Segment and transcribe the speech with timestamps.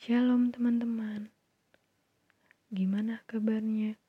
[0.00, 1.28] Shalom teman-teman.
[2.72, 4.00] Gimana kabarnya?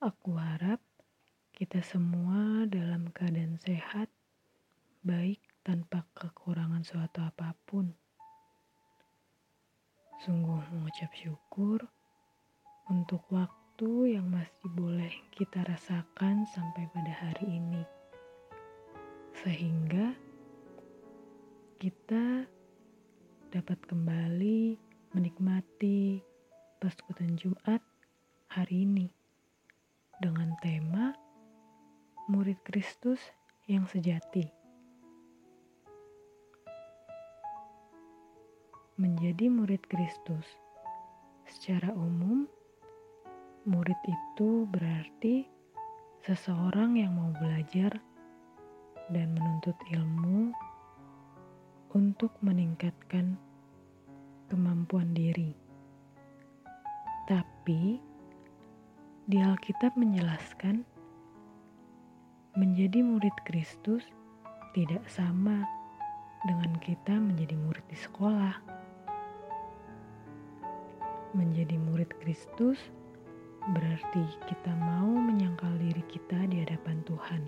[0.00, 0.80] Aku harap
[1.52, 4.08] kita semua dalam keadaan sehat,
[5.04, 7.92] baik tanpa kekurangan suatu apa pun.
[10.24, 11.84] Sungguh mengucap syukur
[12.88, 17.84] untuk waktu yang masih boleh kita rasakan sampai pada hari ini.
[19.44, 20.16] Sehingga
[21.76, 22.48] kita
[23.52, 24.80] dapat kembali
[25.12, 26.24] menikmati
[26.80, 27.84] Paskutan Jumat
[28.48, 29.12] hari ini
[30.24, 31.12] dengan tema
[32.32, 33.20] Murid Kristus
[33.68, 34.48] yang Sejati.
[38.96, 40.48] Menjadi murid Kristus
[41.44, 42.48] secara umum,
[43.68, 45.44] murid itu berarti
[46.24, 48.00] seseorang yang mau belajar
[49.12, 50.71] dan menuntut ilmu
[51.92, 53.36] untuk meningkatkan
[54.48, 55.52] kemampuan diri.
[57.28, 58.00] Tapi
[59.28, 60.84] di Alkitab menjelaskan
[62.56, 64.04] menjadi murid Kristus
[64.72, 65.64] tidak sama
[66.48, 68.56] dengan kita menjadi murid di sekolah.
[71.32, 72.76] Menjadi murid Kristus
[73.72, 77.42] berarti kita mau menyangkal diri kita di hadapan Tuhan.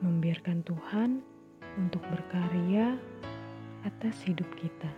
[0.00, 1.31] Membiarkan Tuhan
[1.80, 2.96] untuk berkarya
[3.82, 4.90] atas hidup kita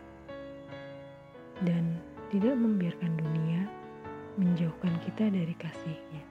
[1.62, 1.96] dan
[2.34, 3.62] tidak membiarkan dunia
[4.34, 6.22] menjauhkan kita dari kasihnya.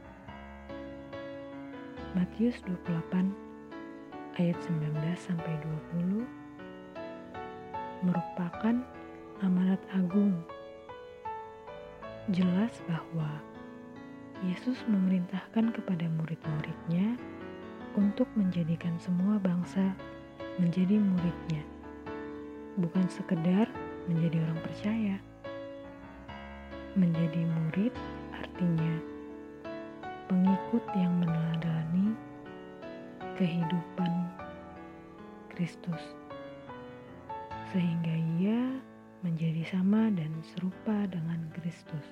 [2.13, 3.31] Matius 28
[4.37, 5.53] ayat 19 sampai
[5.95, 6.25] 20
[8.03, 8.75] merupakan
[9.41, 10.35] amanat agung.
[12.31, 13.39] Jelas bahwa
[14.43, 17.15] Yesus memerintahkan kepada murid-muridnya
[17.95, 19.95] untuk menjadikan semua bangsa
[20.61, 21.63] menjadi muridnya.
[22.77, 23.69] Bukan sekedar
[24.05, 25.15] menjadi orang percaya.
[26.93, 27.93] Menjadi murid
[28.37, 28.93] artinya
[30.29, 32.13] pengikut yang meneladani
[33.33, 34.11] kehidupan
[35.53, 36.01] Kristus,
[37.73, 38.77] sehingga ia
[39.25, 42.05] menjadi sama dan serupa dengan Kristus.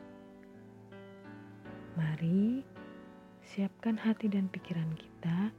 [1.93, 2.65] Mari
[3.45, 5.53] siapkan hati dan pikiran kita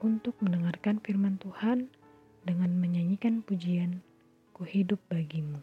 [0.00, 1.88] untuk mendengarkan firman Tuhan
[2.44, 4.00] dengan menyanyikan pujian
[4.56, 5.60] Ku hidup bagimu.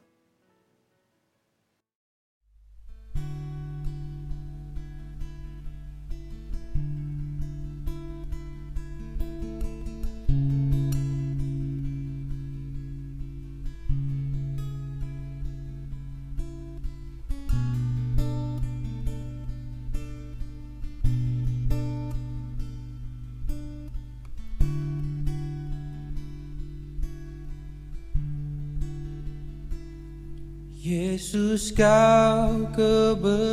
[31.33, 33.49] Yesus kau kebenaran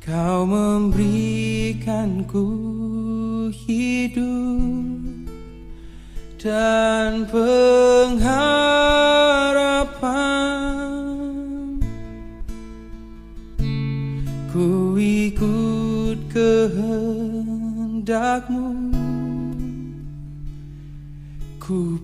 [0.00, 2.48] Kau memberikanku
[3.52, 5.28] hidup
[6.40, 8.51] dan pengharapan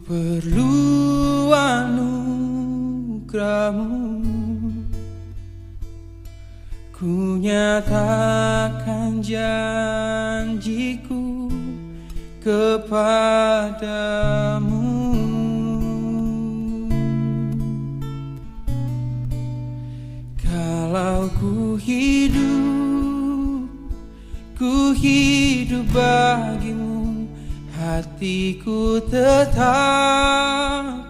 [0.08, 2.48] perlu anugerahmu
[6.98, 10.66] Ku nyatakan janjiku
[12.42, 13.14] kepadamu.
[20.42, 23.70] Kalau ku hidup,
[24.58, 26.57] ku hidup bagimu
[27.98, 31.02] Hatiku tetap,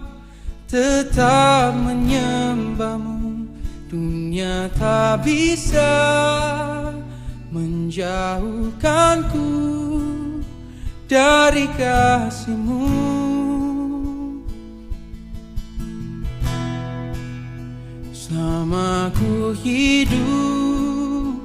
[0.64, 3.44] tetap menyembahmu.
[3.92, 5.92] Dunia tak bisa
[7.52, 9.52] menjauhkanku
[11.04, 12.88] dari kasihmu.
[18.16, 21.36] Selama ku hidup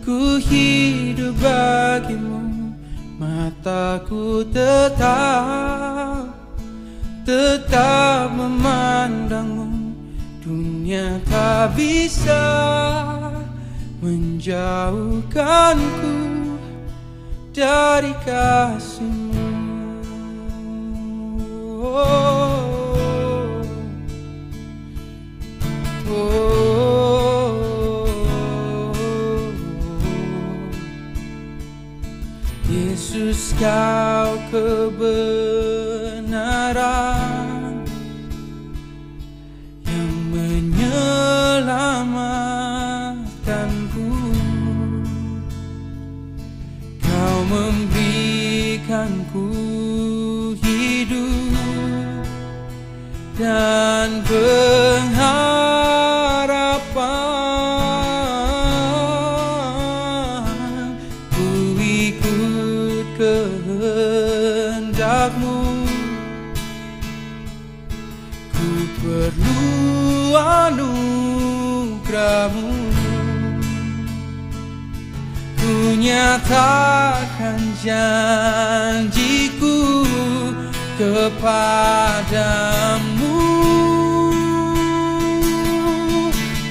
[0.00, 2.45] Ku hidup bagimu
[3.66, 6.30] Mataku tetap
[7.26, 9.90] Tetap memandangmu
[10.38, 12.46] Dunia tak bisa
[13.98, 16.14] Menjauhkanku
[17.50, 19.50] Dari kasihmu
[21.82, 22.70] oh.
[26.06, 26.55] oh.
[33.26, 35.45] Yesus kau kebenaran
[76.46, 78.06] nyatakan janjiku
[80.94, 82.30] kepadamu.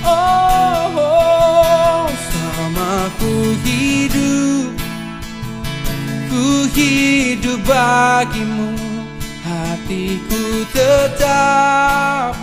[0.06, 4.72] Oh, oh selama ku hidup
[6.32, 8.80] Ku hidup bagimu.
[9.46, 12.34] Hatiku tetap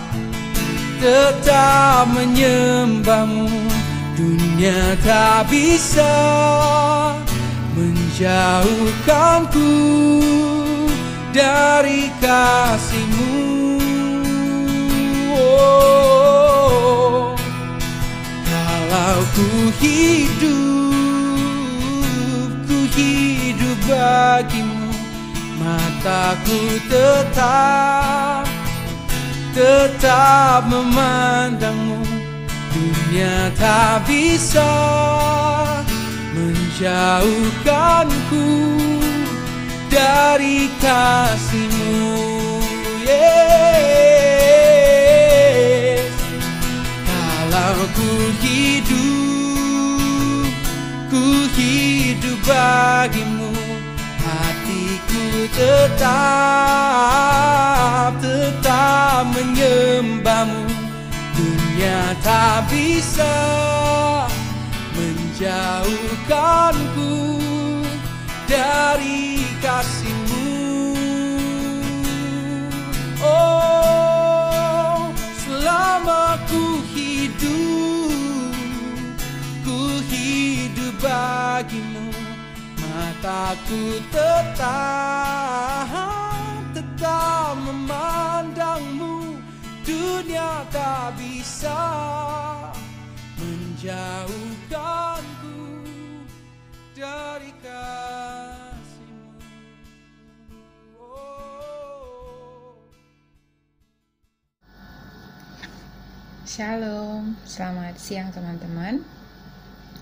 [1.01, 3.62] Tetap menyembahmu
[4.13, 6.13] Dunia tak bisa
[7.73, 9.73] Menjauhkanku
[11.33, 13.33] Dari kasihmu.
[15.33, 17.33] Oh,
[18.45, 19.49] Kalau ku
[19.81, 20.93] hidup
[22.69, 24.93] Ku hidup bagimu
[25.57, 28.45] Mataku tetap
[29.57, 31.92] Tetap memandangmu
[32.73, 34.65] Dunia tak bisa
[36.33, 38.49] Menjauhkanku
[39.93, 42.17] Dari kasihmu
[43.05, 43.69] Yes
[47.05, 48.09] Kalau ku
[48.41, 50.49] hidup
[51.13, 53.53] Ku hidup bagimu
[54.17, 56.09] Hatiku tetap
[58.17, 60.62] Tetap menyembahmu
[62.23, 63.35] tak bisa
[64.93, 67.41] Menjauhkanku
[68.47, 70.47] Dari kasihmu.
[73.19, 75.11] Oh
[75.43, 78.55] Selama ku hidup
[79.65, 82.07] Ku hidup bagimu
[82.79, 85.91] Mataku tetap
[86.73, 89.37] Tetap memandangmu.
[89.83, 91.42] Dunia tak bisa
[93.39, 95.55] Menjauhkanku
[96.91, 99.31] Dari kasihmu
[100.99, 102.75] oh.
[106.43, 108.99] Shalom, selamat siang teman-teman.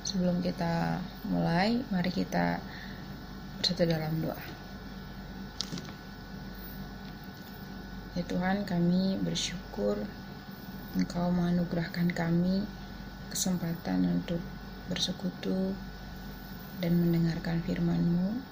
[0.02, 0.98] Sebelum kita
[1.30, 2.58] mulai, mari kita
[3.62, 4.42] bersatu dalam doa.
[8.18, 10.02] Ya Tuhan, kami bersyukur
[10.92, 12.68] Engkau menganugerahkan kami
[13.32, 14.44] kesempatan untuk
[14.92, 15.72] bersekutu
[16.84, 18.44] dan mendengarkan firman-Mu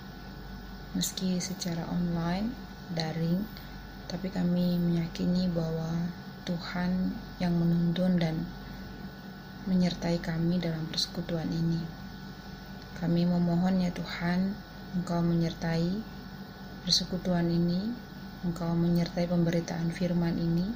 [0.96, 2.56] meski secara online,
[2.96, 3.44] daring,
[4.08, 6.10] tapi kami meyakini bahwa
[6.48, 8.48] Tuhan yang menuntun dan
[9.68, 11.84] menyertai kami dalam persekutuan ini.
[12.98, 14.56] Kami memohon ya Tuhan,
[14.98, 16.02] Engkau menyertai
[16.88, 17.94] persekutuan ini,
[18.48, 20.74] Engkau menyertai pemberitaan firman ini,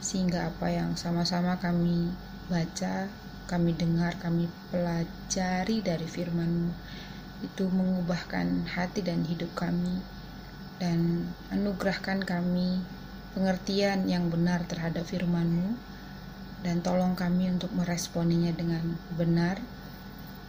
[0.00, 2.12] sehingga apa yang sama-sama kami
[2.46, 3.10] baca,
[3.46, 6.70] kami dengar, kami pelajari dari firman-Mu
[7.44, 10.00] itu mengubahkan hati dan hidup kami
[10.80, 12.80] dan anugerahkan kami
[13.36, 15.76] pengertian yang benar terhadap firman-Mu
[16.64, 19.60] dan tolong kami untuk meresponinya dengan benar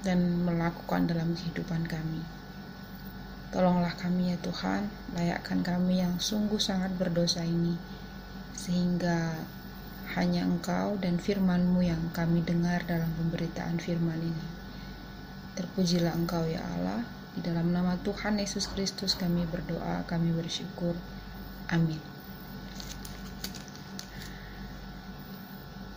[0.02, 2.24] dan melakukan dalam kehidupan kami.
[3.52, 7.76] Tolonglah kami ya Tuhan, layakkan kami yang sungguh sangat berdosa ini,
[8.56, 9.36] sehingga
[10.16, 14.48] hanya Engkau dan firman-Mu yang kami dengar dalam pemberitaan firman ini.
[15.60, 17.04] Terpujilah Engkau ya Allah,
[17.36, 20.96] di dalam nama Tuhan Yesus Kristus kami berdoa, kami bersyukur.
[21.68, 22.00] Amin.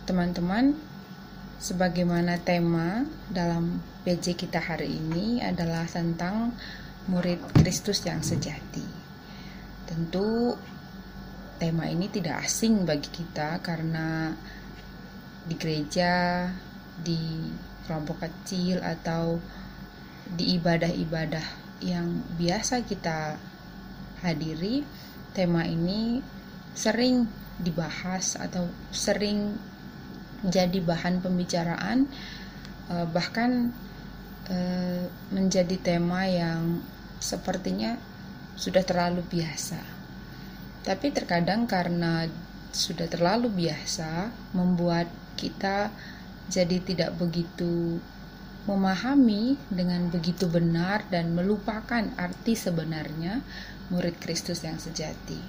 [0.05, 0.75] Teman-teman,
[1.61, 6.57] sebagaimana tema dalam PJ kita hari ini adalah tentang
[7.05, 8.83] murid Kristus yang sejati.
[9.89, 10.57] Tentu
[11.61, 14.33] tema ini tidak asing bagi kita karena
[15.45, 16.49] di gereja,
[16.97, 17.53] di
[17.85, 19.37] kelompok kecil atau
[20.25, 21.45] di ibadah-ibadah
[21.85, 23.37] yang biasa kita
[24.25, 24.81] hadiri,
[25.37, 26.25] tema ini
[26.73, 27.29] sering
[27.61, 29.53] dibahas atau sering
[30.41, 32.09] jadi bahan pembicaraan,
[32.89, 33.69] eh, bahkan
[34.49, 36.81] eh, menjadi tema yang
[37.21, 38.01] sepertinya
[38.57, 40.00] sudah terlalu biasa.
[40.81, 42.25] Tapi terkadang karena
[42.71, 45.91] sudah terlalu biasa membuat kita
[46.47, 47.99] jadi tidak begitu
[48.65, 53.41] memahami dengan begitu benar dan melupakan arti sebenarnya
[53.89, 55.41] murid Kristus yang sejati.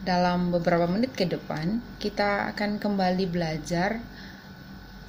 [0.00, 4.00] Dalam beberapa menit ke depan, kita akan kembali belajar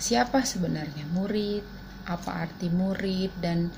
[0.02, 1.64] siapa sebenarnya murid,
[2.08, 3.72] apa arti murid, dan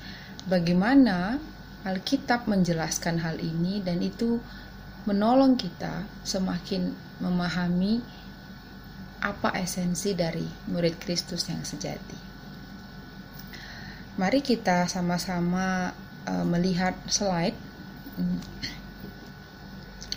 [0.48, 1.38] bagaimana
[1.84, 4.40] Alkitab menjelaskan hal ini, dan itu
[5.04, 8.00] menolong kita semakin memahami
[9.24, 12.16] apa esensi dari murid Kristus yang sejati.
[14.20, 15.90] Mari kita sama-sama
[16.28, 17.56] uh, melihat slide.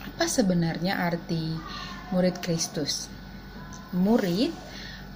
[0.06, 1.56] Apa sebenarnya arti
[2.12, 3.08] murid Kristus?
[3.96, 4.51] Murid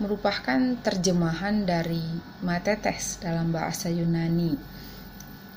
[0.01, 2.01] merupakan terjemahan dari
[2.41, 4.55] matetes dalam bahasa Yunani.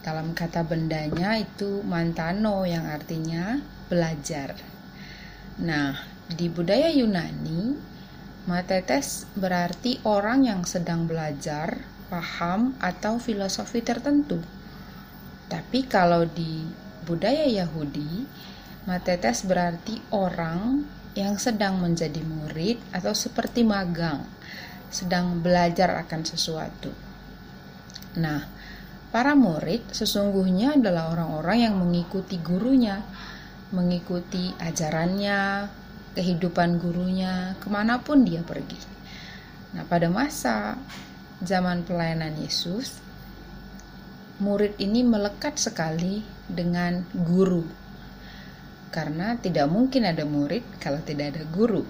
[0.04, 3.56] Dalam kata bendanya itu mantano yang artinya
[3.88, 4.56] belajar.
[5.60, 5.94] Nah,
[6.26, 7.76] di budaya Yunani,
[8.48, 14.40] matetes berarti orang yang sedang belajar, paham, atau filosofi tertentu.
[15.48, 16.64] Tapi kalau di
[17.04, 18.24] budaya Yahudi,
[18.88, 24.26] matetes berarti orang yang sedang menjadi murid atau seperti magang,
[24.90, 26.90] sedang belajar akan sesuatu.
[28.18, 28.42] Nah,
[29.14, 33.02] para murid sesungguhnya adalah orang-orang yang mengikuti gurunya,
[33.74, 35.66] mengikuti ajarannya,
[36.14, 38.78] kehidupan gurunya, ke mana pun dia pergi.
[39.74, 40.78] Nah, pada masa
[41.42, 43.02] zaman pelayanan Yesus,
[44.38, 47.84] murid ini melekat sekali dengan guru
[48.94, 51.82] karena tidak mungkin ada murid kalau tidak ada guru.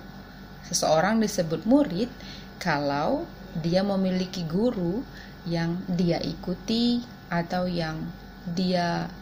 [0.64, 2.09] Seseorang disebut murid
[2.57, 3.29] kalau
[3.61, 5.05] dia memiliki guru
[5.45, 8.00] yang dia ikuti atau yang
[8.49, 9.12] dia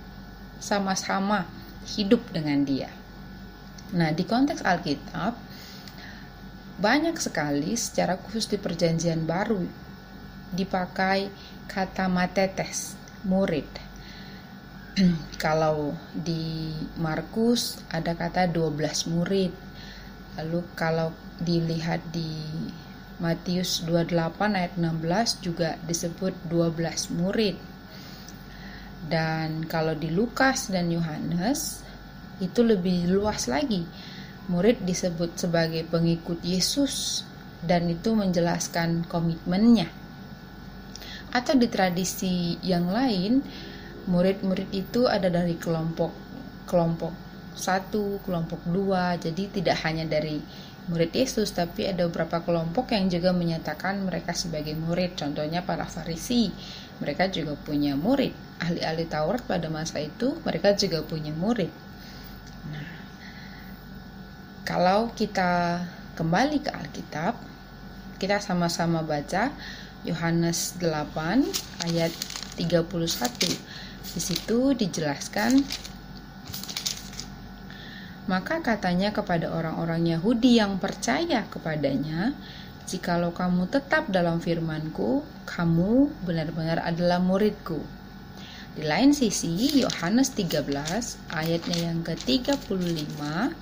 [0.63, 1.43] sama-sama
[1.87, 2.91] hidup dengan dia.
[3.93, 5.37] Nah, di konteks Alkitab,
[6.81, 9.69] banyak sekali secara khusus di Perjanjian Baru
[10.53, 11.29] dipakai
[11.69, 13.69] kata matetes, murid
[15.45, 16.69] kalau di
[17.01, 19.53] Markus ada kata 12 murid.
[20.37, 22.45] Lalu kalau dilihat di
[23.17, 27.57] Matius 28 ayat 16 juga disebut 12 murid.
[29.07, 31.83] Dan kalau di Lukas dan Yohanes
[32.39, 33.83] itu lebih luas lagi.
[34.51, 37.23] Murid disebut sebagai pengikut Yesus
[37.63, 39.87] dan itu menjelaskan komitmennya.
[41.33, 43.41] Atau di tradisi yang lain,
[44.11, 46.11] murid-murid itu ada dari kelompok
[46.67, 47.15] kelompok
[47.53, 50.41] satu, kelompok dua, jadi tidak hanya dari
[50.91, 55.15] murid Yesus, tapi ada beberapa kelompok yang juga menyatakan mereka sebagai murid.
[55.15, 56.51] Contohnya para Farisi,
[56.99, 58.35] mereka juga punya murid.
[58.59, 61.71] Ahli-ahli Taurat pada masa itu, mereka juga punya murid.
[62.71, 62.91] Nah,
[64.67, 65.83] kalau kita
[66.19, 67.35] kembali ke Alkitab,
[68.19, 69.51] kita sama-sama baca
[70.03, 72.11] Yohanes 8 ayat
[72.59, 73.55] 31.
[74.03, 75.63] Di situ dijelaskan
[78.31, 82.37] maka katanya kepada orang-orang Yahudi yang percaya kepadanya,
[82.87, 87.83] "Jikalau kamu tetap dalam firman-Ku, kamu benar-benar adalah murid-Ku."
[88.73, 93.53] Di lain sisi, Yohanes 13 ayatnya yang ke-35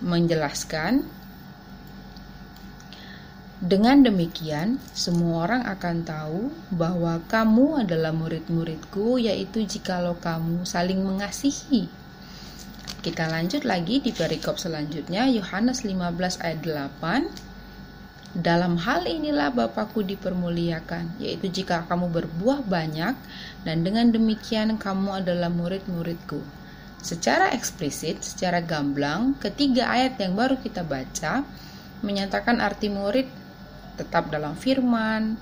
[0.00, 1.04] menjelaskan
[3.62, 12.01] dengan demikian, semua orang akan tahu bahwa kamu adalah murid-muridku, yaitu jikalau kamu saling mengasihi.
[13.02, 18.38] Kita lanjut lagi di perikop selanjutnya, Yohanes 15 ayat 8.
[18.38, 23.18] Dalam hal inilah Bapakku dipermuliakan, yaitu jika kamu berbuah banyak,
[23.66, 26.46] dan dengan demikian kamu adalah murid-muridku.
[27.02, 31.42] Secara eksplisit, secara gamblang, ketiga ayat yang baru kita baca
[32.06, 33.26] menyatakan arti murid
[33.98, 35.34] tetap dalam firman,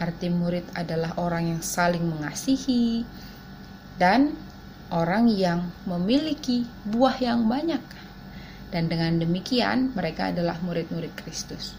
[0.00, 3.04] arti murid adalah orang yang saling mengasihi,
[4.00, 4.32] dan
[4.92, 7.80] orang yang memiliki buah yang banyak.
[8.72, 11.76] Dan dengan demikian mereka adalah murid-murid Kristus.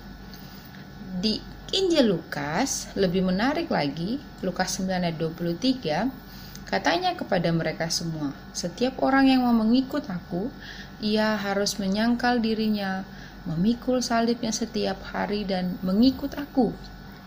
[1.13, 1.37] Di
[1.73, 9.29] Injil Lukas lebih menarik lagi, Lukas 9 ayat 23, katanya kepada mereka semua, setiap orang
[9.29, 10.53] yang mau mengikut aku,
[11.01, 13.01] ia harus menyangkal dirinya,
[13.49, 16.69] memikul salibnya setiap hari dan mengikut aku.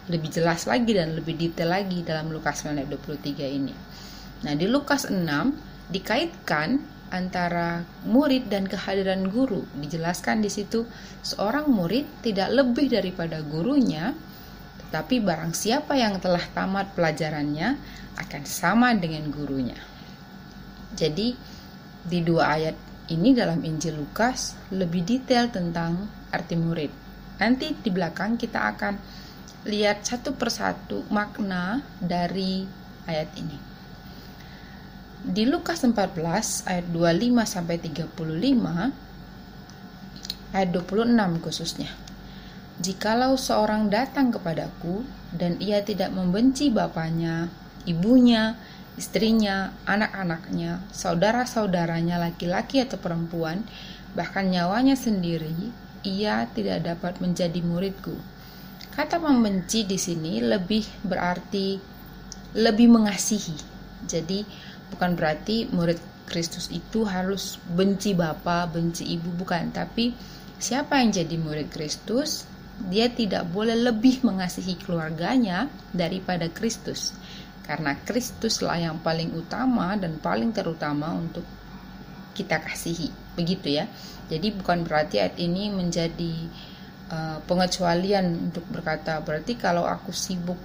[0.06, 3.74] Lebih jelas lagi dan lebih detail lagi dalam Lukas 9 ayat 23 ini.
[4.46, 5.18] Nah, di Lukas 6
[5.90, 9.62] dikaitkan antara murid dan kehadiran guru.
[9.78, 10.86] Dijelaskan di situ
[11.22, 14.10] seorang murid tidak lebih daripada gurunya,
[14.86, 17.78] tetapi barang siapa yang telah tamat pelajarannya
[18.18, 19.78] akan sama dengan gurunya.
[20.96, 21.36] Jadi
[22.06, 22.76] di dua ayat
[23.12, 26.90] ini dalam Injil Lukas lebih detail tentang arti murid.
[27.38, 28.94] Nanti di belakang kita akan
[29.66, 32.64] lihat satu persatu makna dari
[33.06, 33.75] ayat ini.
[35.26, 38.94] Di Lukas 14 ayat 25 sampai 35
[40.54, 41.90] ayat 26 khususnya.
[42.78, 45.02] Jikalau seorang datang kepadaku
[45.34, 47.50] dan ia tidak membenci bapaknya,
[47.90, 48.54] ibunya,
[48.94, 53.66] istrinya, anak-anaknya, saudara-saudaranya laki-laki atau perempuan,
[54.14, 55.74] bahkan nyawanya sendiri,
[56.06, 58.14] ia tidak dapat menjadi muridku.
[58.94, 61.82] Kata membenci di sini lebih berarti
[62.54, 63.74] lebih mengasihi.
[64.06, 64.46] Jadi
[64.92, 69.70] bukan berarti murid Kristus itu harus benci bapak, benci ibu, bukan.
[69.70, 70.10] Tapi
[70.58, 72.44] siapa yang jadi murid Kristus,
[72.90, 77.14] dia tidak boleh lebih mengasihi keluarganya daripada Kristus.
[77.62, 81.46] Karena Kristuslah yang paling utama dan paling terutama untuk
[82.34, 83.10] kita kasihi.
[83.38, 83.86] Begitu ya.
[84.26, 86.34] Jadi bukan berarti ayat ini menjadi
[87.10, 90.58] uh, pengecualian untuk berkata berarti kalau aku sibuk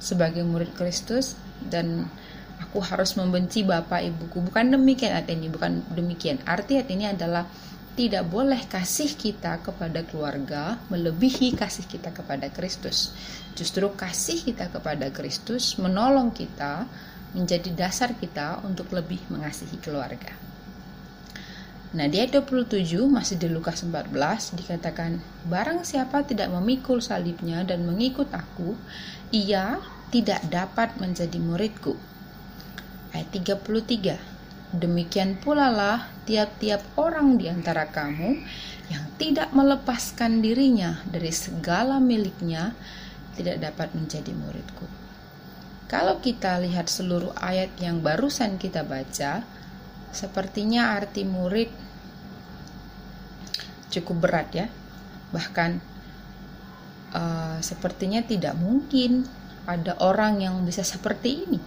[0.00, 2.08] sebagai murid Kristus dan
[2.62, 7.44] aku harus membenci bapak ibuku bukan demikian arti ini bukan demikian arti arti ini adalah
[7.92, 13.12] tidak boleh kasih kita kepada keluarga melebihi kasih kita kepada Kristus.
[13.52, 16.88] Justru kasih kita kepada Kristus menolong kita
[17.36, 20.32] menjadi dasar kita untuk lebih mengasihi keluarga.
[21.92, 27.84] Nah, di ayat 27 masih di Lukas 14 dikatakan, "Barang siapa tidak memikul salibnya dan
[27.84, 28.72] mengikut aku,
[29.28, 29.76] ia
[30.08, 32.11] tidak dapat menjadi muridku."
[33.12, 34.32] Ayat 33
[34.72, 38.40] Demikian pula lah tiap-tiap orang di antara kamu
[38.88, 42.72] yang tidak melepaskan dirinya dari segala miliknya
[43.36, 44.88] tidak dapat menjadi muridku.
[45.92, 49.44] Kalau kita lihat seluruh ayat yang barusan kita baca,
[50.08, 51.68] sepertinya arti murid
[53.92, 54.66] cukup berat ya.
[55.36, 55.70] Bahkan
[57.12, 59.28] uh, sepertinya tidak mungkin
[59.68, 61.60] ada orang yang bisa seperti ini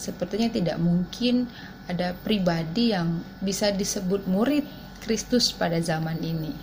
[0.00, 1.44] Sepertinya tidak mungkin
[1.84, 4.64] ada pribadi yang bisa disebut murid
[5.04, 6.56] Kristus pada zaman ini.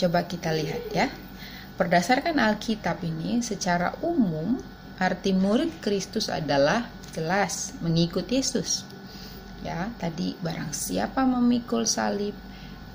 [0.00, 1.12] Coba kita lihat ya.
[1.76, 4.56] Berdasarkan Alkitab ini secara umum
[4.96, 8.88] arti murid Kristus adalah jelas mengikut Yesus.
[9.60, 12.34] Ya, tadi barang siapa memikul salib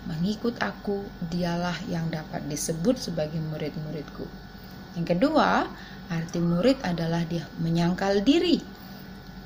[0.03, 4.27] mengikut aku, dialah yang dapat disebut sebagai murid-muridku.
[4.99, 5.67] Yang kedua,
[6.11, 8.59] arti murid adalah dia menyangkal diri.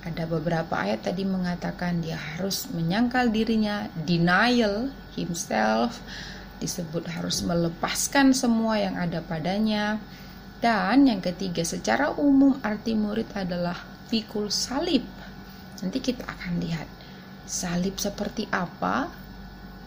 [0.07, 4.87] Ada beberapa ayat tadi mengatakan dia harus menyangkal dirinya, denial
[5.19, 5.99] himself,
[6.63, 9.99] disebut harus melepaskan semua yang ada padanya.
[10.57, 13.77] Dan yang ketiga, secara umum arti murid adalah
[14.09, 15.05] pikul salib.
[15.83, 16.89] Nanti kita akan lihat
[17.45, 19.11] salib seperti apa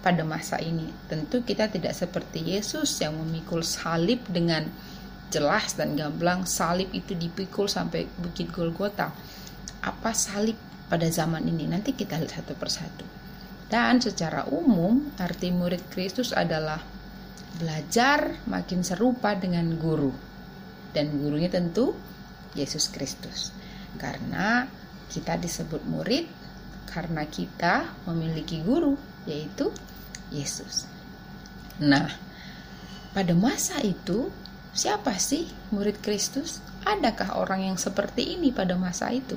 [0.01, 0.89] pada masa ini.
[1.11, 4.69] Tentu kita tidak seperti Yesus yang memikul salib dengan
[5.31, 9.15] jelas dan gamblang salib itu dipikul sampai Bukit Golgota.
[9.81, 10.59] Apa salib
[10.91, 11.71] pada zaman ini?
[11.71, 13.07] Nanti kita lihat satu persatu.
[13.71, 16.83] Dan secara umum, arti murid Kristus adalah
[17.57, 20.11] belajar makin serupa dengan guru.
[20.91, 21.95] Dan gurunya tentu
[22.59, 23.55] Yesus Kristus.
[23.95, 24.67] Karena
[25.07, 26.27] kita disebut murid
[26.91, 29.71] karena kita memiliki guru, yaitu
[30.35, 30.91] Yesus.
[31.79, 32.11] Nah,
[33.15, 34.35] pada masa itu
[34.71, 36.63] Siapa sih murid Kristus?
[36.87, 39.35] Adakah orang yang seperti ini pada masa itu?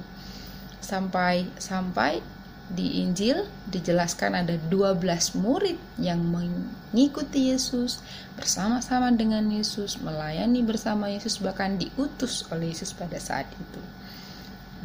[0.77, 2.21] Sampai sampai
[2.69, 5.01] di Injil dijelaskan ada 12
[5.35, 7.99] murid yang mengikuti Yesus
[8.39, 13.81] bersama-sama dengan Yesus, melayani bersama Yesus bahkan diutus oleh Yesus pada saat itu.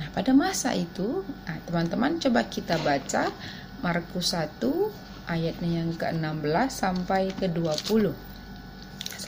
[0.00, 3.30] Nah, pada masa itu, nah, teman-teman coba kita baca
[3.84, 4.58] Markus 1
[5.28, 8.27] ayatnya yang ke-16 sampai ke-20.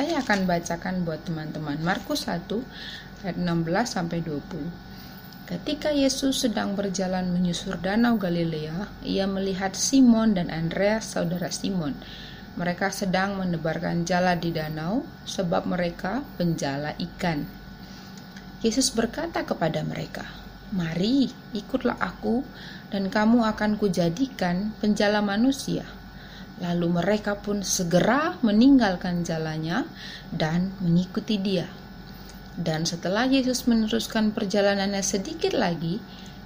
[0.00, 2.48] Saya akan bacakan buat teman-teman Markus 1
[3.20, 4.40] ayat 16 sampai 20.
[5.44, 12.00] Ketika Yesus sedang berjalan menyusur danau Galilea, ia melihat Simon dan Andreas saudara Simon.
[12.56, 17.44] Mereka sedang menebarkan jala di danau sebab mereka penjala ikan.
[18.64, 20.24] Yesus berkata kepada mereka,
[20.72, 22.40] "Mari, ikutlah aku
[22.88, 25.99] dan kamu akan kujadikan penjala manusia."
[26.60, 29.88] Lalu mereka pun segera meninggalkan jalannya
[30.28, 31.68] dan mengikuti dia.
[32.60, 35.96] Dan setelah Yesus meneruskan perjalanannya sedikit lagi,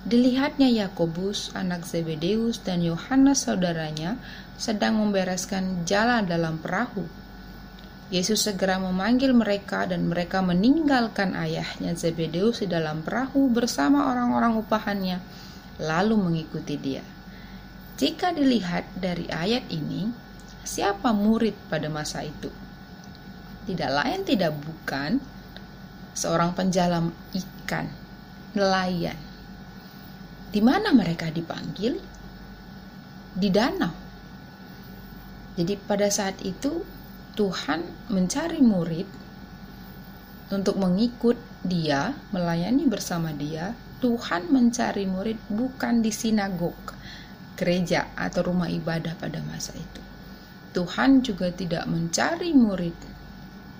[0.06, 4.20] dilihatnya Yakobus, anak Zebedeus, dan Yohanes saudaranya
[4.54, 7.02] sedang membereskan jalan dalam perahu.
[8.12, 15.18] Yesus segera memanggil mereka dan mereka meninggalkan ayahnya Zebedeus di dalam perahu bersama orang-orang upahannya
[15.82, 17.13] lalu mengikuti dia.
[17.94, 20.10] Jika dilihat dari ayat ini,
[20.66, 22.50] siapa murid pada masa itu?
[23.70, 25.22] Tidak lain tidak bukan
[26.10, 27.86] seorang penjalam ikan,
[28.58, 29.14] nelayan.
[30.50, 32.02] Di mana mereka dipanggil?
[33.34, 33.94] Di danau.
[35.54, 36.82] Jadi pada saat itu
[37.38, 39.06] Tuhan mencari murid
[40.50, 43.74] untuk mengikut dia, melayani bersama dia.
[44.02, 46.76] Tuhan mencari murid bukan di sinagog,
[47.54, 50.02] gereja atau rumah ibadah pada masa itu.
[50.74, 52.98] Tuhan juga tidak mencari murid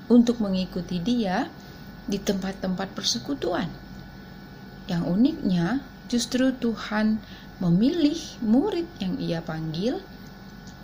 [0.07, 1.51] untuk mengikuti dia
[2.07, 3.67] di tempat-tempat persekutuan.
[4.87, 7.19] Yang uniknya, justru Tuhan
[7.59, 9.99] memilih murid yang ia panggil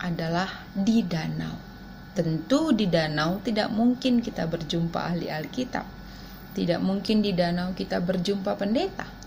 [0.02, 1.54] adalah di danau.
[2.16, 5.86] Tentu di danau tidak mungkin kita berjumpa ahli Alkitab.
[6.50, 9.19] Tidak mungkin di danau kita berjumpa pendeta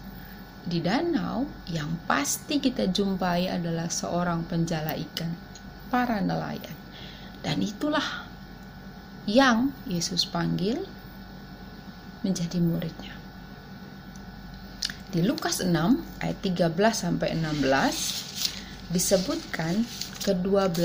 [0.64, 5.36] di danau yang pasti kita jumpai adalah seorang penjala ikan,
[5.92, 6.76] para nelayan.
[7.44, 8.24] Dan itulah
[9.28, 10.88] yang Yesus panggil
[12.24, 13.12] menjadi muridnya.
[15.12, 15.70] Di Lukas 6
[16.24, 19.84] ayat 13 sampai 16 disebutkan
[20.24, 20.80] ke-12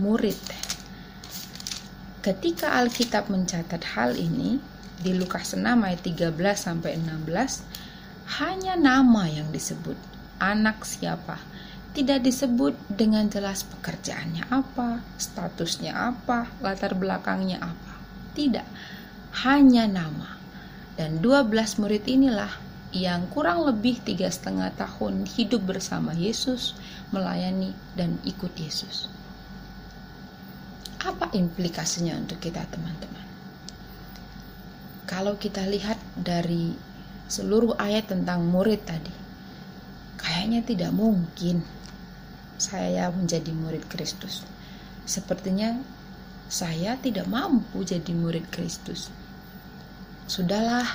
[0.00, 0.40] murid.
[2.24, 4.58] Ketika Alkitab mencatat hal ini
[5.04, 7.83] di Lukas 6 ayat 13 sampai 16
[8.42, 9.94] hanya nama yang disebut,
[10.42, 11.38] anak siapa.
[11.94, 17.94] Tidak disebut dengan jelas pekerjaannya apa, statusnya apa, latar belakangnya apa.
[18.34, 18.66] Tidak,
[19.46, 20.34] hanya nama.
[20.98, 22.50] Dan 12 murid inilah
[22.90, 26.74] yang kurang lebih tiga setengah tahun hidup bersama Yesus,
[27.14, 29.06] melayani dan ikut Yesus.
[31.02, 33.26] Apa implikasinya untuk kita teman-teman?
[35.06, 36.93] Kalau kita lihat dari
[37.24, 39.12] seluruh ayat tentang murid tadi.
[40.20, 41.64] Kayaknya tidak mungkin
[42.60, 44.44] saya menjadi murid Kristus.
[45.04, 45.76] Sepertinya
[46.48, 49.12] saya tidak mampu jadi murid Kristus.
[50.24, 50.88] Sudahlah,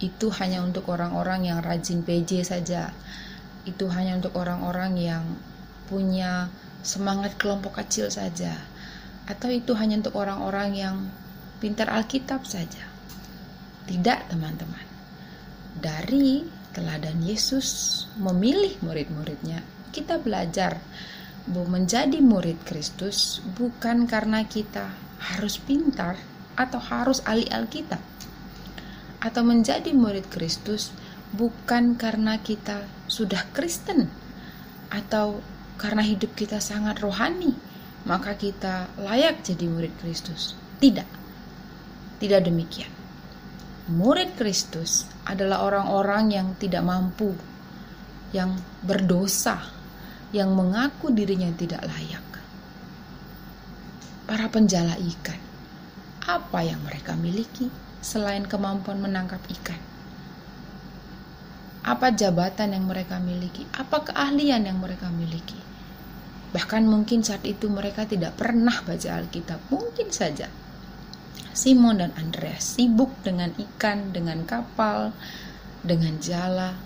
[0.00, 2.92] itu hanya untuk orang-orang yang rajin PJ saja.
[3.64, 5.24] Itu hanya untuk orang-orang yang
[5.88, 6.52] punya
[6.84, 8.60] semangat kelompok kecil saja.
[9.28, 10.96] Atau itu hanya untuk orang-orang yang
[11.60, 12.84] pintar Alkitab saja.
[13.88, 14.87] Tidak, teman-teman
[15.76, 19.60] dari teladan Yesus memilih murid-muridnya,
[19.92, 20.78] kita belajar
[21.48, 26.20] bahwa menjadi murid Kristus bukan karena kita harus pintar
[26.54, 28.00] atau harus ahli Alkitab.
[29.18, 30.94] Atau menjadi murid Kristus
[31.34, 34.06] bukan karena kita sudah Kristen
[34.88, 35.42] atau
[35.80, 37.54] karena hidup kita sangat rohani,
[38.06, 40.54] maka kita layak jadi murid Kristus.
[40.78, 41.08] Tidak.
[42.18, 42.97] Tidak demikian.
[43.88, 47.32] Murid Kristus adalah orang-orang yang tidak mampu,
[48.36, 48.52] yang
[48.84, 49.64] berdosa,
[50.28, 52.26] yang mengaku dirinya tidak layak.
[54.28, 55.40] Para penjala ikan,
[56.20, 57.72] apa yang mereka miliki
[58.04, 59.80] selain kemampuan menangkap ikan?
[61.80, 63.64] Apa jabatan yang mereka miliki?
[63.72, 65.56] Apa keahlian yang mereka miliki?
[66.52, 70.67] Bahkan mungkin saat itu mereka tidak pernah baca Alkitab, mungkin saja
[71.58, 75.10] Simon dan Andreas sibuk dengan ikan, dengan kapal,
[75.82, 76.78] dengan jala.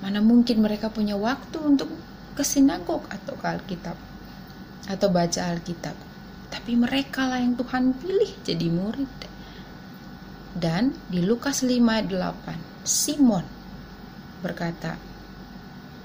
[0.00, 1.92] Mana mungkin mereka punya waktu untuk
[2.32, 3.96] ke sinagog atau ke Alkitab
[4.88, 5.94] atau baca Alkitab.
[6.48, 9.12] Tapi mereka lah yang Tuhan pilih jadi murid.
[10.52, 13.46] Dan di Lukas 5 ayat 8, Simon
[14.44, 15.00] berkata,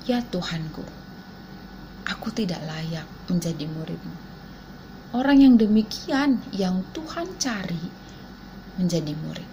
[0.08, 0.88] "Ya Tuhanku,
[2.08, 4.27] aku tidak layak menjadi muridmu."
[5.16, 7.80] Orang yang demikian yang Tuhan cari
[8.76, 9.50] menjadi murid.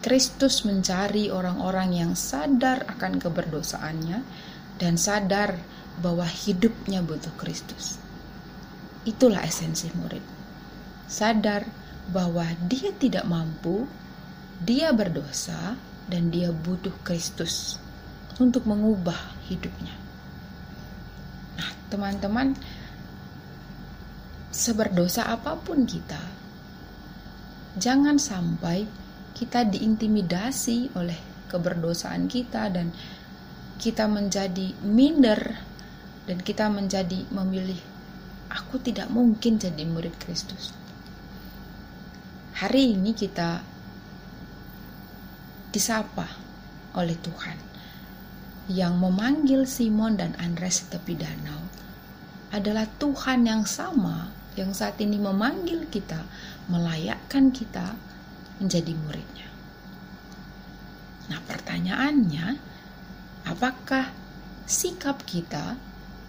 [0.00, 4.24] Kristus mencari orang-orang yang sadar akan keberdosaannya
[4.80, 5.60] dan sadar
[6.00, 8.00] bahwa hidupnya butuh Kristus.
[9.04, 10.24] Itulah esensi murid.
[11.04, 11.68] Sadar
[12.08, 13.84] bahwa dia tidak mampu,
[14.64, 15.76] dia berdosa,
[16.08, 17.76] dan dia butuh Kristus
[18.40, 20.09] untuk mengubah hidupnya
[21.90, 22.54] teman-teman
[24.54, 26.22] seberdosa apa pun kita
[27.78, 28.86] jangan sampai
[29.34, 32.94] kita diintimidasi oleh keberdosaan kita dan
[33.80, 35.40] kita menjadi minder
[36.28, 37.78] dan kita menjadi memilih
[38.50, 40.74] aku tidak mungkin jadi murid Kristus.
[42.60, 43.62] Hari ini kita
[45.72, 46.28] disapa
[46.98, 47.69] oleh Tuhan
[48.70, 51.58] yang memanggil Simon dan Andres di tepi danau
[52.54, 56.22] adalah Tuhan yang sama yang saat ini memanggil kita,
[56.70, 57.98] melayakkan kita
[58.62, 59.50] menjadi muridnya.
[61.30, 62.46] Nah, pertanyaannya,
[63.46, 64.10] apakah
[64.66, 65.78] sikap kita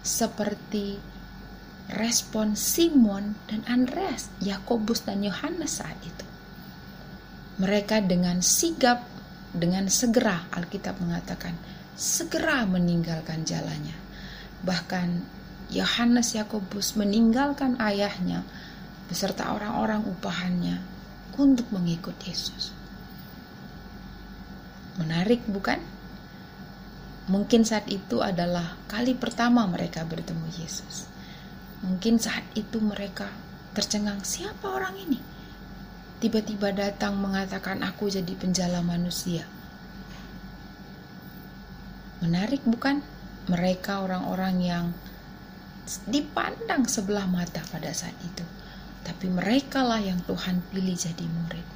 [0.02, 0.98] seperti
[1.90, 6.26] respon Simon dan Andreas, Yakobus dan Yohanes saat itu?
[7.58, 9.02] Mereka dengan sigap,
[9.50, 11.58] dengan segera, Alkitab mengatakan,
[11.96, 13.96] segera meninggalkan jalannya.
[14.62, 15.08] Bahkan
[15.72, 18.44] Yohanes Yakobus meninggalkan ayahnya
[19.08, 20.80] beserta orang-orang upahannya
[21.40, 22.72] untuk mengikut Yesus.
[25.00, 25.80] Menarik bukan?
[27.32, 31.08] Mungkin saat itu adalah kali pertama mereka bertemu Yesus.
[31.80, 33.32] Mungkin saat itu mereka
[33.72, 35.18] tercengang, siapa orang ini?
[36.20, 39.48] Tiba-tiba datang mengatakan aku jadi penjala manusia.
[42.22, 43.02] Menarik bukan?
[43.50, 44.86] Mereka orang-orang yang
[46.06, 48.46] dipandang sebelah mata pada saat itu.
[49.02, 51.66] Tapi merekalah yang Tuhan pilih jadi murid.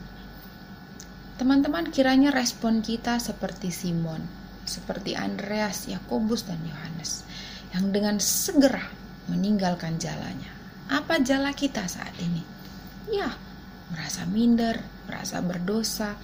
[1.37, 4.24] Teman-teman, kiranya respon kita seperti Simon,
[4.64, 7.26] seperti Andreas, Yakobus, dan Yohanes,
[7.74, 8.87] yang dengan segera
[9.26, 10.48] meninggalkan jalannya.
[10.87, 12.40] Apa jala kita saat ini?
[13.11, 13.35] Ya,
[13.90, 14.80] merasa minder,
[15.11, 16.14] merasa berdosa,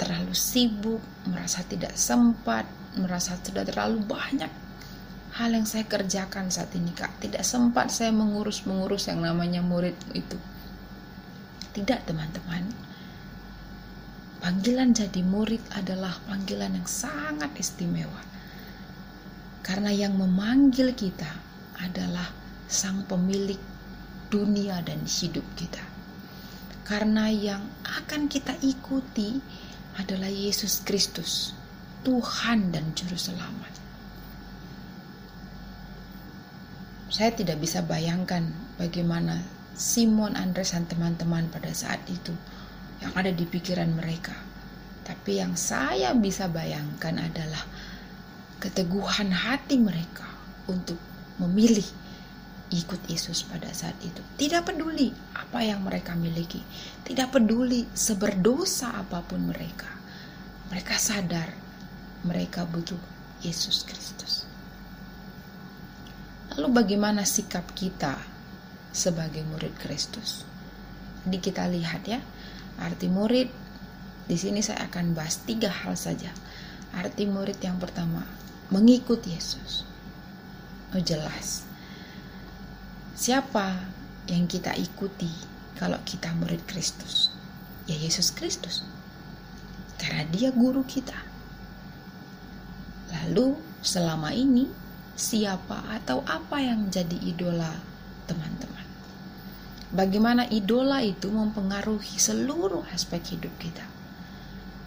[0.00, 2.64] terlalu sibuk, merasa tidak sempat,
[2.96, 4.52] merasa sudah terlalu banyak
[5.32, 7.22] hal yang saya kerjakan saat ini, Kak.
[7.24, 10.36] Tidak sempat saya mengurus-mengurus yang namanya murid itu.
[11.72, 12.92] Tidak, teman-teman
[14.42, 18.26] Panggilan jadi murid adalah panggilan yang sangat istimewa.
[19.62, 21.30] Karena yang memanggil kita
[21.78, 22.26] adalah
[22.66, 23.62] sang pemilik
[24.34, 25.78] dunia dan hidup kita.
[26.82, 29.38] Karena yang akan kita ikuti
[29.94, 31.54] adalah Yesus Kristus,
[32.02, 33.70] Tuhan dan Juru Selamat.
[37.06, 39.38] Saya tidak bisa bayangkan bagaimana
[39.78, 42.34] Simon Andres dan teman-teman pada saat itu
[42.98, 44.34] yang ada di pikiran mereka.
[45.06, 47.62] Tapi yang saya bisa bayangkan adalah
[48.58, 50.26] keteguhan hati mereka
[50.66, 50.98] untuk
[51.38, 51.86] memilih
[52.74, 54.18] ikut Yesus pada saat itu.
[54.34, 56.58] Tidak peduli apa yang mereka miliki,
[57.06, 59.90] tidak peduli seberdosa apa pun mereka.
[60.72, 61.61] Mereka sadar
[62.22, 62.98] mereka butuh
[63.42, 64.46] Yesus Kristus.
[66.54, 68.20] Lalu bagaimana sikap kita
[68.92, 70.46] sebagai murid Kristus?
[71.24, 72.20] Jadi kita lihat ya,
[72.78, 73.48] Arti murid
[74.28, 76.30] di sini saya akan bahas tiga hal saja.
[76.92, 78.22] Arti murid yang pertama,
[78.70, 79.88] mengikut Yesus.
[80.92, 81.64] Oh jelas.
[83.16, 83.80] Siapa
[84.28, 85.30] yang kita ikuti
[85.80, 87.32] kalau kita murid Kristus?
[87.88, 88.84] Ya Yesus Kristus.
[89.96, 91.31] Karena dia guru kita.
[93.22, 94.66] Lalu selama ini
[95.14, 97.72] siapa atau apa yang menjadi idola
[98.26, 98.72] teman-teman?
[99.92, 103.84] bagaimana idola itu mempengaruhi seluruh aspek hidup kita.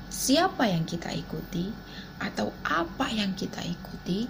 [0.09, 1.69] Siapa yang kita ikuti
[2.17, 4.25] atau apa yang kita ikuti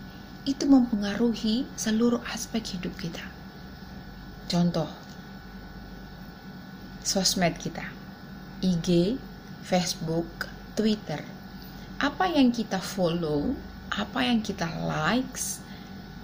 [0.45, 3.23] itu mempengaruhi seluruh aspek hidup kita.
[4.45, 4.89] Contoh,
[7.01, 7.89] sosmed kita,
[8.61, 9.17] IG,
[9.65, 11.23] Facebook, Twitter.
[11.97, 13.55] Apa yang kita follow,
[13.95, 15.63] apa yang kita likes,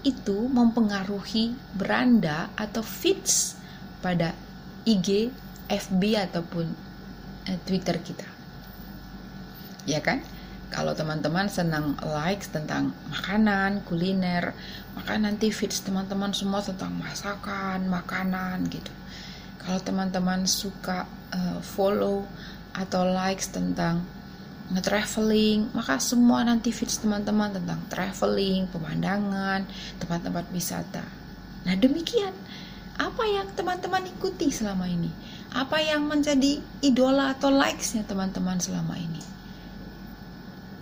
[0.01, 3.55] itu mempengaruhi beranda atau feeds
[4.01, 4.33] pada
[4.83, 5.29] IG,
[5.69, 6.65] FB ataupun
[7.47, 8.27] eh, Twitter kita.
[9.85, 10.25] Ya kan?
[10.71, 14.55] Kalau teman-teman senang likes tentang makanan, kuliner,
[14.95, 18.91] maka nanti feeds teman-teman semua tentang masakan, makanan gitu.
[19.59, 21.05] Kalau teman-teman suka
[21.35, 22.23] uh, follow
[22.71, 24.07] atau likes tentang
[24.71, 29.67] nge-traveling, maka semua nanti feeds teman-teman tentang traveling, pemandangan,
[29.99, 31.03] tempat-tempat wisata.
[31.67, 32.31] Nah, demikian
[32.95, 35.11] apa yang teman-teman ikuti selama ini?
[35.51, 39.19] Apa yang menjadi idola atau likesnya teman-teman selama ini?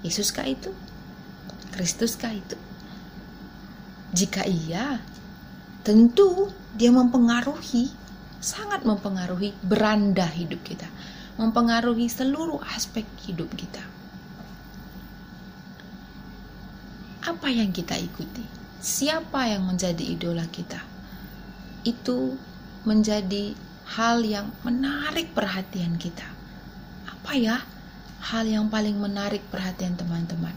[0.06, 0.69] Yesuskah itu?
[1.73, 2.58] Kristuskah itu?
[4.13, 5.02] Jika iya,
[5.82, 7.89] tentu dia mempengaruhi,
[8.39, 10.88] sangat mempengaruhi beranda hidup kita,
[11.39, 13.82] mempengaruhi seluruh aspek hidup kita.
[17.23, 18.43] Apa yang kita ikuti?
[18.80, 20.99] Siapa yang menjadi idola kita?
[21.88, 22.36] itu
[22.84, 23.56] menjadi
[23.95, 26.28] hal yang menarik perhatian kita.
[27.08, 27.58] Apa ya
[28.19, 30.56] hal yang paling menarik perhatian teman-teman?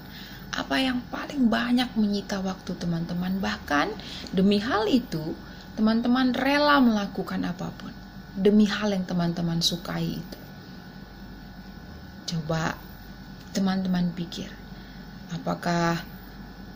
[0.53, 3.41] Apa yang paling banyak menyita waktu teman-teman?
[3.41, 3.89] Bahkan
[4.37, 5.33] demi hal itu,
[5.79, 7.93] teman-teman rela melakukan apa pun
[8.37, 10.42] demi hal yang teman-teman sukai itu.
[12.27, 12.79] Coba
[13.53, 14.49] teman-teman pikir,
[15.35, 16.01] apakah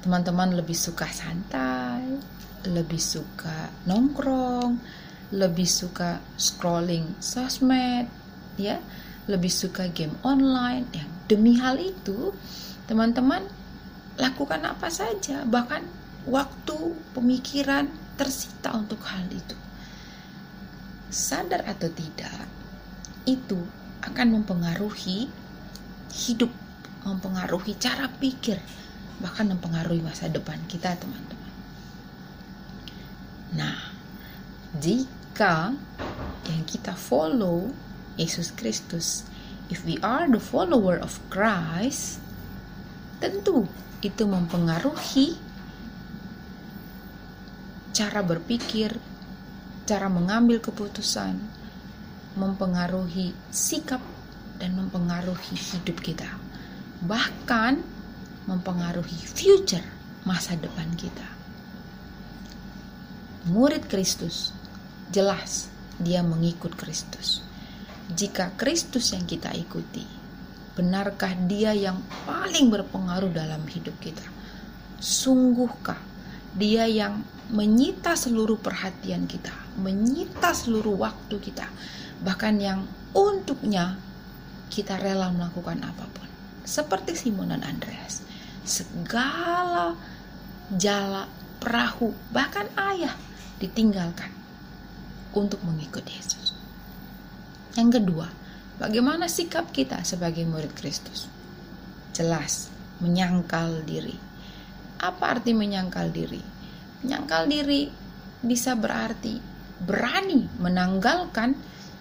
[0.05, 2.21] teman-teman lebih suka santai,
[2.69, 4.79] lebih suka nongkrong,
[5.35, 8.07] lebih suka scrolling sosmed,
[8.61, 8.79] ya,
[9.27, 12.31] lebih suka game online yang demi hal itu
[12.87, 13.43] teman-teman
[14.17, 15.83] lakukan apa saja bahkan
[16.25, 19.59] waktu pemikiran tersita untuk hal itu.
[21.11, 22.47] Sadar atau tidak
[23.27, 23.59] itu
[24.07, 25.29] akan mempengaruhi
[26.15, 26.51] hidup
[27.07, 28.59] mempengaruhi cara pikir
[29.23, 31.55] bahkan mempengaruhi masa depan kita teman-teman.
[33.55, 33.79] Nah
[34.77, 35.73] jika
[36.47, 37.71] yang kita follow
[38.19, 39.27] Yesus Kristus
[39.69, 42.23] if we are the follower of Christ
[43.19, 43.67] tentu
[44.05, 45.47] itu mempengaruhi
[47.97, 48.93] cara berpikir,
[49.89, 51.41] cara mengambil keputusan,
[52.37, 54.01] mempengaruhi sikap
[54.61, 56.29] dan mempengaruhi hidup kita.
[57.05, 57.81] Bahkan
[58.47, 59.85] mempengaruhi future
[60.29, 61.27] masa depan kita.
[63.47, 64.53] Murid Kristus
[65.11, 67.41] jelas dia mengikut Kristus.
[68.07, 70.05] Jika Kristus yang kita ikuti,
[70.79, 74.23] benarkah dia yang paling berpengaruh dalam hidup kita?
[75.03, 75.99] Sungguhkah
[76.55, 81.67] dia yang menyita seluruh perhatian kita, menyita seluruh waktu kita,
[82.25, 83.97] bahkan yang untuknya
[84.73, 86.29] kita rela melakukan apa pun.
[86.67, 88.27] Seperti Simon dan Andreas,
[88.67, 89.95] segala
[90.75, 91.31] jala,
[91.63, 93.15] perahu, bahkan ayah
[93.63, 94.35] ditinggalkan
[95.33, 96.59] untuk mengikut Yesus.
[97.79, 98.27] Yang kedua,
[98.83, 101.31] bagaimana sikap kita sebagai murid Kristus?
[102.17, 104.17] Jelas, menyangkal diri.
[104.99, 106.41] Apa arti menyangkal diri?
[107.05, 107.93] Menyangkal diri
[108.41, 109.39] bisa berarti
[109.77, 111.53] berani menanggalkan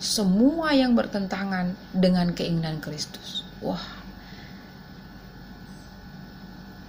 [0.05, 3.41] semua yang bertentangan dengan keinginan Kristus.
[3.65, 3.81] Wah,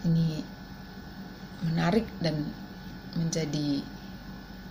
[0.04, 0.44] ini
[1.64, 2.44] menarik dan
[3.16, 3.80] menjadi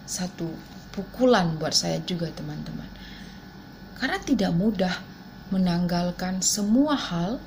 [0.05, 0.53] satu
[0.93, 2.87] pukulan buat saya juga teman-teman.
[3.97, 4.93] Karena tidak mudah
[5.49, 7.41] menanggalkan semua hal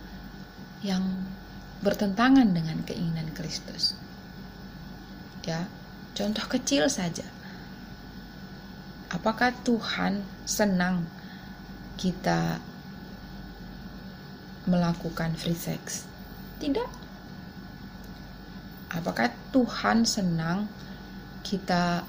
[0.82, 1.06] yang
[1.78, 3.94] bertentangan dengan keinginan Kristus.
[5.46, 5.70] Ya,
[6.18, 7.24] contoh kecil saja.
[9.08, 11.08] Apakah Tuhan senang
[11.96, 12.60] kita
[14.68, 16.04] melakukan free sex?
[16.60, 16.90] Tidak.
[18.92, 20.68] Apakah Tuhan senang
[21.40, 22.04] kita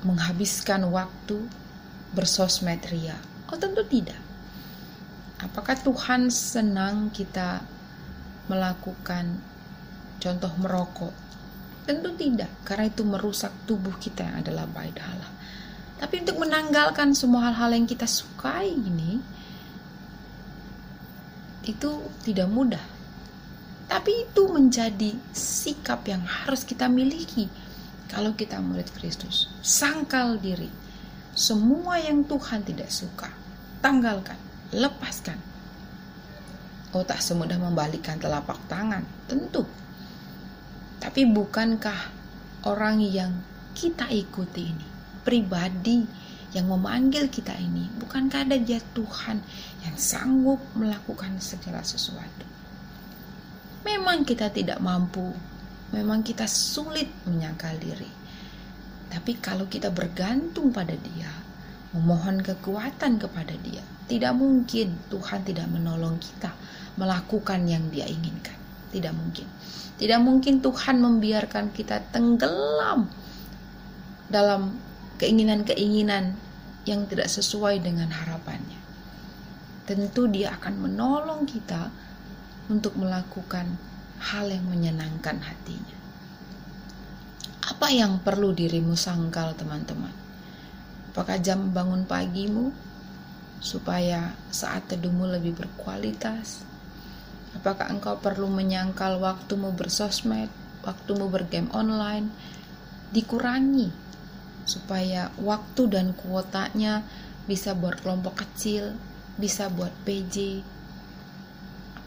[0.00, 1.44] menghabiskan waktu
[2.16, 3.20] bersosmed ria?
[3.52, 4.20] Oh, tentu tidak.
[5.44, 7.60] Apakah Tuhan senang kita
[8.48, 9.40] melakukan
[10.20, 11.12] contoh merokok?
[11.84, 15.32] Tentu tidak, karena itu merusak tubuh kita yang adalah baik Allah.
[16.00, 19.20] Tapi untuk menanggalkan semua hal-hal yang kita sukai ini,
[21.68, 21.90] itu
[22.24, 22.82] tidak mudah.
[23.84, 27.52] Tapi itu menjadi sikap yang harus kita miliki
[28.08, 29.52] kalau kita murid Kristus.
[29.60, 30.72] Sangkal diri.
[31.36, 33.30] Semua yang Tuhan tidak suka,
[33.78, 34.38] tanggalkan,
[34.74, 35.38] lepaskan.
[36.90, 39.62] Oh, tak semudah membalikkan telapak tangan, tentu.
[40.98, 42.10] Tapi bukankah
[42.66, 43.30] orang yang
[43.78, 44.88] kita ikuti ini,
[45.22, 46.04] pribadi
[46.50, 49.38] yang memanggil kita ini, bukankah ada dia Tuhan
[49.86, 52.46] yang sanggup melakukan segala sesuatu?
[53.86, 55.30] Memang kita tidak mampu,
[55.94, 58.10] memang kita sulit menyangkal diri.
[59.10, 61.30] Tapi kalau kita bergantung pada Dia,
[61.94, 66.50] memohon kekuatan kepada Dia, tidak mungkin Tuhan tidak menolong kita
[66.98, 68.58] melakukan yang Dia inginkan.
[68.90, 69.46] Tidak mungkin.
[70.02, 73.06] Tidak mungkin Tuhan membiarkan kita tenggelam
[74.26, 74.89] dalam
[75.20, 76.32] keinginan-keinginan
[76.88, 78.80] yang tidak sesuai dengan harapannya.
[79.84, 81.92] Tentu Dia akan menolong kita
[82.72, 83.76] untuk melakukan
[84.16, 85.98] hal yang menyenangkan hatinya.
[87.68, 90.12] Apa yang perlu dirimu sangkal, teman-teman?
[91.12, 92.72] Apakah jam bangun pagimu
[93.60, 96.64] supaya saat teduhmu lebih berkualitas?
[97.52, 100.48] Apakah engkau perlu menyangkal waktumu bersosmed,
[100.86, 102.30] waktumu bergame online?
[103.10, 103.90] Dikurangi
[104.64, 107.04] supaya waktu dan kuotanya
[107.46, 108.94] bisa buat kelompok kecil,
[109.40, 110.62] bisa buat PJ,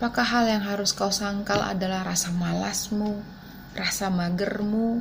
[0.04, 3.24] Apakah hal yang harus kau sangkal adalah rasa malasmu,
[3.72, 5.00] rasa magermu,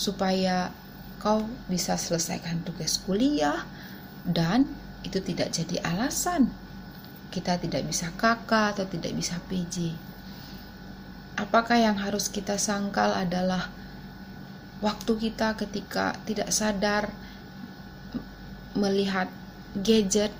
[0.00, 0.72] supaya
[1.20, 3.68] kau bisa selesaikan tugas kuliah
[4.24, 4.64] dan
[5.04, 6.48] itu tidak jadi alasan
[7.34, 9.90] kita tidak bisa kakak atau tidak bisa PJ.
[11.34, 13.74] Apakah yang harus kita sangkal adalah
[14.82, 17.12] waktu kita ketika tidak sadar
[18.74, 19.30] melihat
[19.78, 20.34] gadget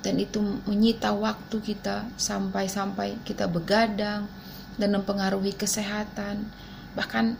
[0.00, 4.30] dan itu menyita waktu kita sampai-sampai kita begadang
[4.76, 6.46] dan mempengaruhi kesehatan.
[6.94, 7.36] Bahkan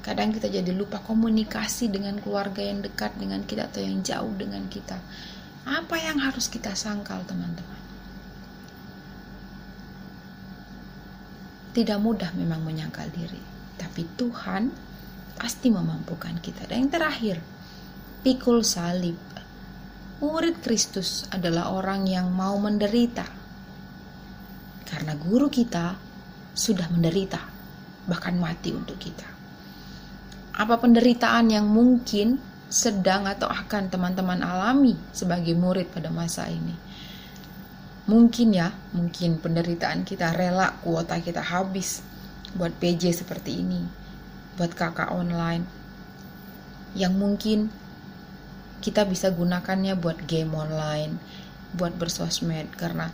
[0.00, 4.64] kadang kita jadi lupa komunikasi dengan keluarga yang dekat dengan kita atau yang jauh dengan
[4.70, 4.96] kita.
[5.66, 7.82] Apa yang harus kita sangkal teman-teman?
[11.74, 13.42] Tidak mudah memang menyangkal diri,
[13.76, 14.72] tapi Tuhan
[15.36, 16.64] pasti memampukan kita.
[16.66, 17.36] Dan yang terakhir,
[18.24, 19.20] pikul salib.
[20.16, 23.28] Murid Kristus adalah orang yang mau menderita.
[24.88, 25.92] Karena guru kita
[26.56, 27.38] sudah menderita,
[28.08, 29.28] bahkan mati untuk kita.
[30.56, 36.72] Apa penderitaan yang mungkin sedang atau akan teman-teman alami sebagai murid pada masa ini?
[38.08, 42.00] Mungkin ya, mungkin penderitaan kita rela kuota kita habis
[42.56, 44.05] buat PJ seperti ini,
[44.56, 45.64] buat kakak online,
[46.96, 47.68] yang mungkin
[48.80, 51.20] kita bisa gunakannya buat game online,
[51.76, 53.12] buat bersosmed karena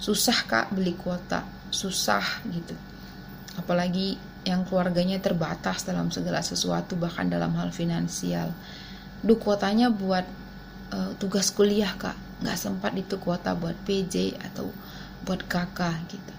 [0.00, 2.72] susah kak beli kuota, susah gitu.
[3.60, 4.16] Apalagi
[4.48, 8.54] yang keluarganya terbatas dalam segala sesuatu bahkan dalam hal finansial.
[9.20, 10.24] Duh kuotanya buat
[10.94, 14.72] uh, tugas kuliah kak, nggak sempat itu kuota buat PJ atau
[15.26, 16.34] buat kakak gitu.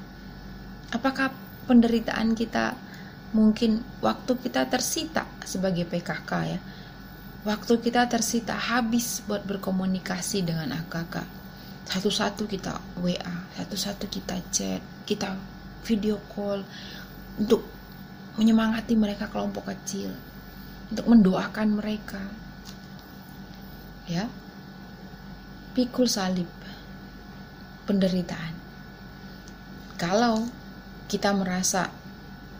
[0.89, 1.29] Apakah
[1.69, 2.73] penderitaan kita
[3.31, 6.59] mungkin waktu kita tersita sebagai PKK ya.
[7.47, 11.39] Waktu kita tersita habis buat berkomunikasi dengan AKK
[11.89, 14.77] satu-satu kita WA satu-satu kita chat
[15.09, 15.33] kita
[15.81, 16.61] video call
[17.39, 17.65] untuk
[18.37, 20.13] menyemangati mereka kelompok kecil
[20.89, 22.21] untuk mendoakan mereka.
[24.09, 24.25] Ya.
[25.77, 26.49] Pikul salib
[27.85, 28.57] penderitaan.
[29.99, 30.49] Kalau
[31.05, 31.93] kita merasa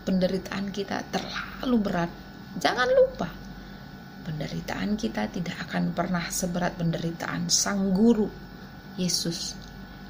[0.10, 2.10] penderitaan kita terlalu berat,
[2.58, 3.30] jangan lupa
[4.26, 8.26] penderitaan kita tidak akan pernah seberat penderitaan Sang Guru
[8.98, 9.54] Yesus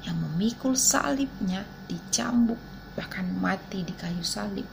[0.08, 2.56] yang memikul salibnya, dicambuk,
[2.96, 4.64] bahkan mati di kayu salib,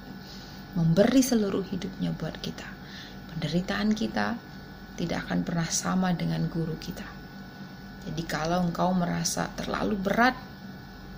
[0.79, 2.67] memberi seluruh hidupnya buat kita.
[3.35, 4.39] Penderitaan kita
[4.95, 7.03] tidak akan pernah sama dengan guru kita.
[8.07, 10.39] Jadi kalau engkau merasa terlalu berat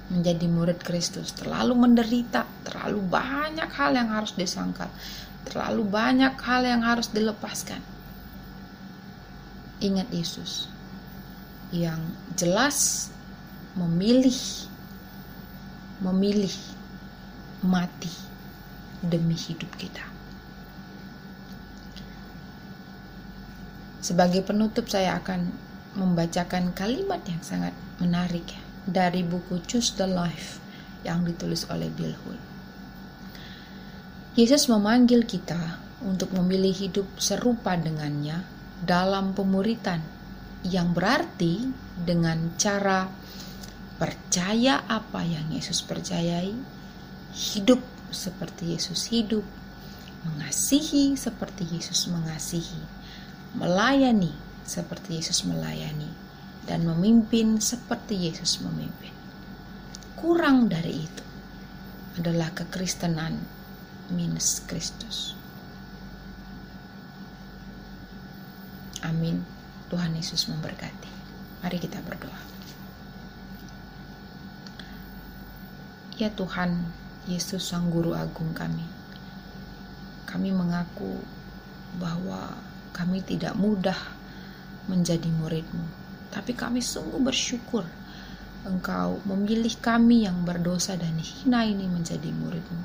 [0.10, 4.90] menjadi murid Kristus, terlalu menderita, terlalu banyak hal yang harus disangkal,
[5.46, 7.80] terlalu banyak hal yang harus dilepaskan.
[9.80, 10.68] Ingat Yesus
[11.70, 12.02] yang
[12.34, 13.08] jelas
[13.78, 14.36] memilih
[16.02, 16.52] memilih
[17.62, 18.12] mati
[19.06, 20.04] demi hidup kita.
[24.02, 25.54] Sebagai penutup saya akan
[25.94, 30.60] membacakan kalimat yang sangat menarik ya dari buku Choose the Life
[31.06, 32.40] yang ditulis oleh Bill Hull.
[34.36, 38.44] Yesus memanggil kita untuk memilih hidup serupa dengannya
[38.80, 40.00] dalam pemuritan
[40.64, 41.68] yang berarti
[42.00, 43.08] dengan cara
[44.00, 46.56] percaya apa yang Yesus percayai,
[47.36, 47.84] hidup
[48.16, 49.44] seperti Yesus hidup,
[50.24, 52.80] mengasihi seperti Yesus mengasihi,
[53.60, 54.32] melayani
[54.64, 56.08] seperti Yesus melayani,
[56.68, 59.14] dan memimpin seperti Yesus memimpin.
[60.20, 61.26] Kurang dari itu
[62.20, 63.40] adalah kekristenan
[64.12, 65.38] minus Kristus.
[69.06, 69.42] Amin.
[69.88, 71.10] Tuhan Yesus memberkati.
[71.64, 72.42] Mari kita berdoa.
[76.20, 76.84] Ya Tuhan,
[77.32, 78.84] Yesus Sang Guru Agung kami.
[80.28, 81.24] Kami mengaku
[81.96, 82.60] bahwa
[82.92, 83.98] kami tidak mudah
[84.92, 85.99] menjadi muridmu
[86.30, 87.86] tapi kami sungguh bersyukur
[88.60, 92.84] Engkau memilih kami yang berdosa dan hina ini menjadi muridmu.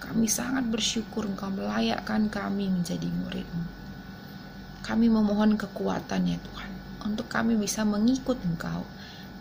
[0.00, 3.64] Kami sangat bersyukur Engkau melayakkan kami menjadi muridmu.
[4.80, 6.72] Kami memohon kekuatan ya Tuhan,
[7.04, 8.88] untuk kami bisa mengikut Engkau,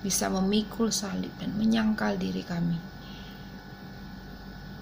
[0.04, 2.76] bisa memikul salib dan menyangkal diri kami.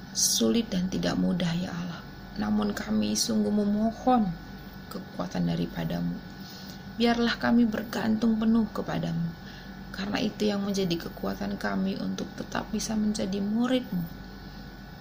[0.10, 2.02] Sulit dan tidak mudah ya Allah,
[2.41, 4.26] namun kami sungguh memohon
[4.89, 6.34] kekuatan daripadamu
[6.98, 9.34] biarlah kami bergantung penuh kepadamu.
[9.94, 14.02] Karena itu yang menjadi kekuatan kami untuk tetap bisa menjadi muridmu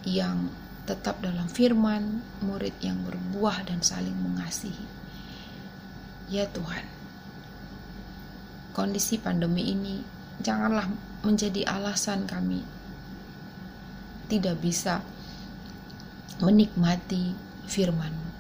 [0.04, 0.52] yang
[0.84, 4.84] tetap dalam firman, murid yang berbuah dan saling mengasihi.
[6.28, 6.84] Ya Tuhan,
[8.76, 10.04] kondisi pandemi ini
[10.44, 10.88] janganlah
[11.22, 12.60] menjadi alasan kami
[14.26, 15.04] tidak bisa
[16.40, 17.36] menikmati
[17.68, 18.31] firman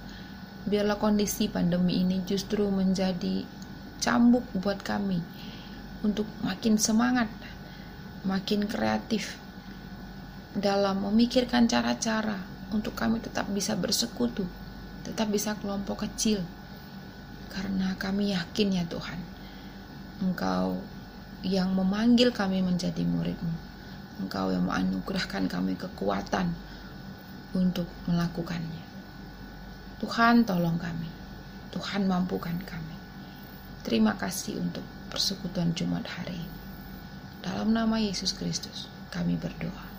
[0.66, 3.42] biarlah kondisi pandemi ini justru menjadi
[4.02, 5.18] cambuk buat kami
[6.02, 7.30] untuk makin semangat,
[8.26, 9.38] makin kreatif
[10.52, 12.36] dalam memikirkan cara-cara
[12.74, 14.44] untuk kami tetap bisa bersekutu,
[15.06, 16.42] tetap bisa kelompok kecil.
[17.52, 19.20] Karena kami yakin ya Tuhan,
[20.24, 20.80] Engkau
[21.42, 23.54] yang memanggil kami menjadi muridmu.
[24.22, 26.54] Engkau yang menganugerahkan kami kekuatan
[27.52, 28.91] untuk melakukannya.
[30.02, 31.06] Tuhan tolong kami.
[31.70, 32.96] Tuhan mampukan kami.
[33.86, 34.82] Terima kasih untuk
[35.14, 36.58] persekutuan Jumat hari ini.
[37.38, 39.91] Dalam nama Yesus Kristus, kami berdoa.